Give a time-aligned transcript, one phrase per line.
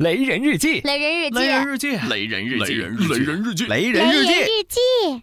[0.00, 5.22] 雷人日记，雷人日记，雷人日记，雷人日记，雷人日记，雷人日记，日记，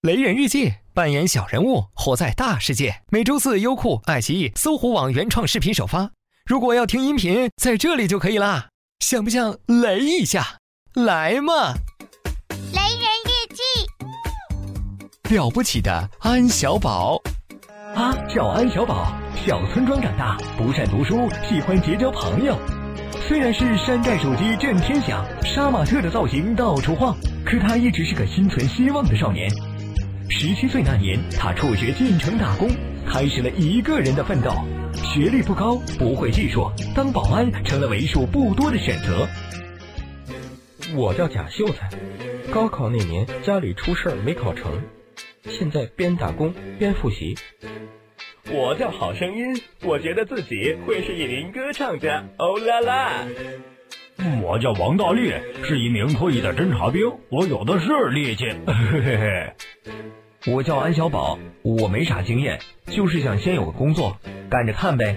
[0.00, 2.96] 雷人日记，扮演小人物，活在大世界。
[3.10, 6.10] 每周四，优酷、爱奇艺、搜狐网原创视频首发。
[6.44, 8.70] 如果要听音频，在这里就可以啦。
[8.98, 10.58] 想不想雷一下？
[10.94, 11.72] 来嘛！
[12.72, 17.22] 雷人日记，了不起的安小宝，
[17.94, 19.16] 他叫安小宝，
[19.46, 22.58] 小村庄长大，不善读书，喜欢结交朋友。
[23.28, 29.48] 虽然是山寨手机震天响，杀马特的造型到处晃，可他一直是个心存希望的少年。
[30.28, 32.68] 十七岁那年，他辍学进城打工，
[33.06, 34.50] 开始了一个人的奋斗。
[34.94, 39.28] 学历不高，不会技术，当保安成了为数不多的选择。
[40.94, 41.88] 我叫贾秀才，
[42.52, 44.82] 高考那年家里出事儿没考成，
[45.48, 47.36] 现在边打工边复习。
[48.54, 52.22] 我叫好声音，我觉得自己会是一名歌唱家。
[52.36, 53.26] 欧啦啦！
[54.42, 55.32] 我叫王大力，
[55.64, 58.44] 是一名退役的侦察兵，我有的是力气。
[58.66, 59.52] 嘿嘿嘿。
[60.52, 64.18] 我叫安小宝，我没啥经验，就是想先有个工作，
[64.50, 65.16] 干着看呗。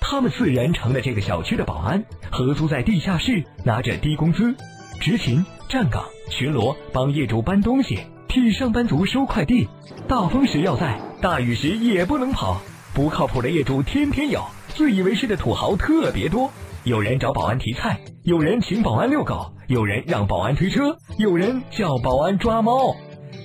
[0.00, 4.56] 他们四人成了这个小区的保安，合租在地下室，拿着低工资，
[5.00, 9.68] 执勤、站岗、巡逻，帮业主搬东西，替上班族收快递。
[10.08, 12.60] 大风时要在，大雨时也不能跑。
[12.94, 16.50] 不靠谱的业主天天有，自以为是的土豪特别多。
[16.84, 22.96] 有人找保安提菜，有人请保安遛狗，有人让保安推车，有人叫保安抓猫。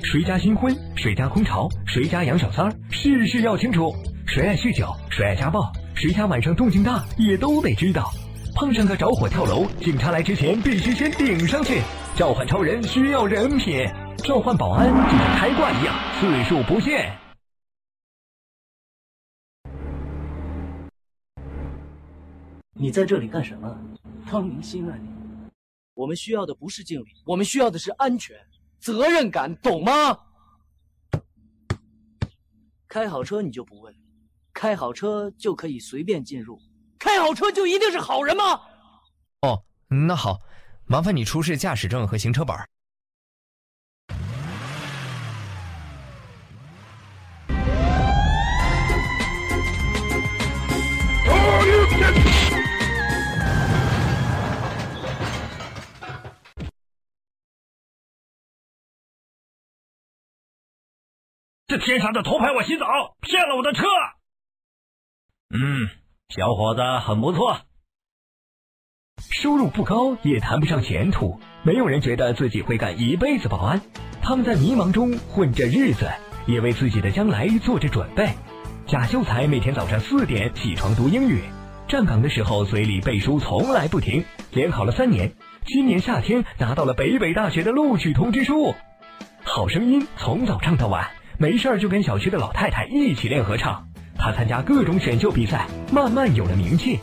[0.04, 3.94] 谁家新婚，谁家空巢，谁家养小三儿，事事要清楚。
[4.28, 8.12] 谁爱酗酒，谁爱家暴，谁家晚上动静大，也都得知道。
[8.56, 11.82] 碰上个着火跳楼，警察来之前必须先顶上去。
[12.16, 17.23] 召唤超人需要人品，召唤保安就像开挂一样，次数不限。
[22.84, 23.80] 你在这里干什么？
[24.30, 25.08] 当明星啊你！
[25.94, 28.36] 我们需要的不是敬礼，我们需要的是安全。
[28.78, 30.20] 责任感，懂吗？
[32.90, 33.96] 开好车你就不问，
[34.54, 36.60] 开好车就可以随便进入，
[37.00, 38.44] 开好车就一定是好人吗？
[39.44, 40.42] 哦，那好，
[40.84, 42.54] 麻烦你出示驾驶证和行车本。
[61.74, 62.86] 这天上的偷拍我洗澡，
[63.20, 63.84] 骗了我的车。
[65.50, 65.90] 嗯，
[66.30, 67.62] 小伙子很不错，
[69.32, 71.40] 收入不高也谈不上前途。
[71.64, 73.82] 没有人觉得自己会干一辈子保安，
[74.22, 76.12] 他们在迷茫中混着日子，
[76.46, 78.30] 也为自己的将来做着准备。
[78.86, 81.42] 贾秀才每天早上四点起床读英语，
[81.88, 85.34] 站岗的时候嘴里背书从来不停，连考了三年，
[85.66, 88.76] 今年夏天拿到了北北大学的录取通知书。
[89.44, 91.10] 好声音从早唱到晚。
[91.44, 97.02] 没事儿就跟小区的老太太一起练合唱，他参加各种选秀比赛，慢慢有了名气。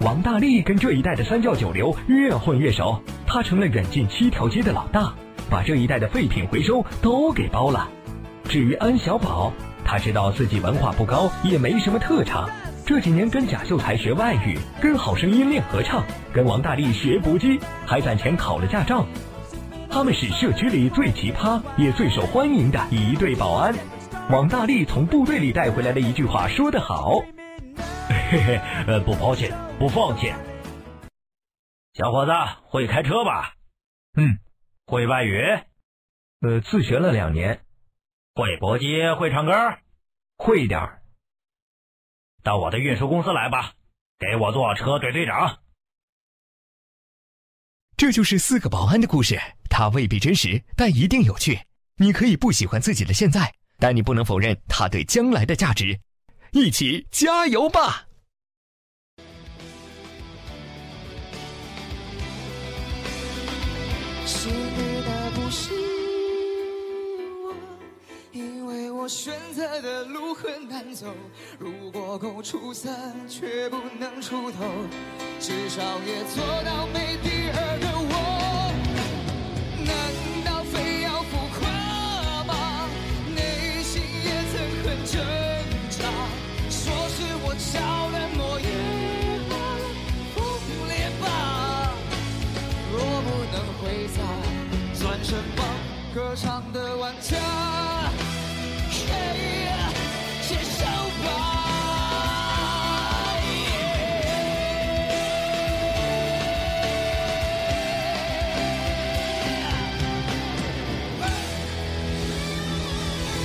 [0.00, 5.14] 王大力跟这一代的三教九流越混越熟，他成了远近七条街的老大，
[5.48, 7.88] 把这一代的废品回收都给包了。
[8.50, 9.50] 至于安小宝，
[9.82, 12.50] 他知道自己文化不高，也没什么特长，
[12.84, 16.04] 这几年跟贾秀才学外语，跟好声音练合唱，
[16.34, 19.06] 跟王大力学搏击，还攒钱考了驾照。
[19.94, 23.72] 他们是社区里最奇葩也最受欢迎的一对保安。
[24.28, 27.20] 王大力从部队里带回来的一句话说得好
[28.28, 28.56] ：“嘿嘿，
[28.88, 30.34] 呃，不抛弃，不放弃。”
[31.94, 32.32] 小伙子
[32.64, 33.54] 会开车吧？
[34.16, 34.40] 嗯。
[34.84, 35.40] 会外语？
[36.40, 37.64] 呃，自学了两年。
[38.34, 38.86] 会搏击？
[39.16, 39.52] 会唱歌？
[40.36, 41.02] 会点儿。
[42.42, 43.74] 到我的运输公司来吧，
[44.18, 45.60] 给我做车队队长。
[47.96, 49.40] 这就是四个保安的故事。
[49.76, 51.58] 它未必真实，但一定有趣。
[51.96, 55.98] 你可以不喜欢自己的现在，但你不能否认它对将来的价值。
[56.52, 58.06] 一起加油吧！
[64.24, 65.74] 是你的不是
[67.42, 67.52] 我，
[68.30, 71.12] 因为我选择的路很难走。
[71.58, 72.88] 如果够出色，
[73.28, 74.64] 却不能出头，
[75.40, 78.03] 至少也做到没第二个
[94.06, 94.20] 在
[94.92, 95.64] 算城堡
[96.14, 97.36] 歌唱的玩家。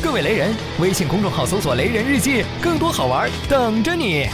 [0.01, 4.27] 各位雷人，微信公众号搜索“雷人日记”，更多好玩等着你。